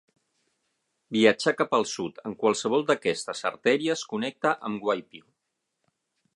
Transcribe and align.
Viatjar 1.17 1.53
cap 1.59 1.75
al 1.79 1.85
sud 1.91 2.17
en 2.31 2.35
qualsevol 2.45 2.87
d'aquestes 2.89 3.45
artèries 3.53 4.05
connecta 4.15 4.55
amb 4.71 4.89
Waipio. 4.91 5.27